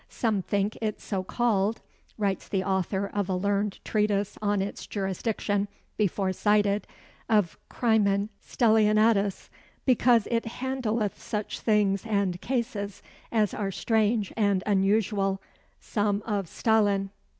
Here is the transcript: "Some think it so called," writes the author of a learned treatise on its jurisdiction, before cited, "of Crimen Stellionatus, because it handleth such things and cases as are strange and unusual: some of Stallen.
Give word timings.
"Some 0.09 0.41
think 0.41 0.79
it 0.81 0.99
so 0.99 1.21
called," 1.23 1.79
writes 2.17 2.47
the 2.47 2.63
author 2.63 3.05
of 3.05 3.29
a 3.29 3.35
learned 3.35 3.77
treatise 3.85 4.35
on 4.41 4.59
its 4.59 4.87
jurisdiction, 4.87 5.67
before 5.95 6.33
cited, 6.33 6.87
"of 7.29 7.55
Crimen 7.69 8.29
Stellionatus, 8.43 9.51
because 9.85 10.25
it 10.31 10.45
handleth 10.47 11.19
such 11.21 11.59
things 11.59 12.03
and 12.07 12.41
cases 12.41 13.03
as 13.31 13.53
are 13.53 13.69
strange 13.69 14.33
and 14.35 14.63
unusual: 14.65 15.39
some 15.79 16.23
of 16.25 16.47
Stallen. 16.49 17.11